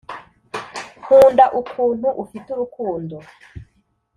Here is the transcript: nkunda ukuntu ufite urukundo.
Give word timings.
nkunda 1.01 1.45
ukuntu 1.61 2.07
ufite 2.23 2.47
urukundo. 2.55 3.15